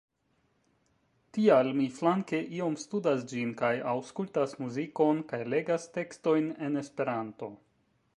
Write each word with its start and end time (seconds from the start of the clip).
Tial 1.37 1.67
mi 1.81 1.83
flanke 1.97 2.39
iom 2.59 2.77
studas 2.83 3.21
ĝin 3.33 3.51
kaj 3.59 3.71
aŭskultas 3.91 4.57
muzikon 4.63 5.21
kaj 5.33 5.41
legas 5.55 5.87
tekstojn 5.99 6.49
en 6.69 6.81
Esperanto. 6.83 7.51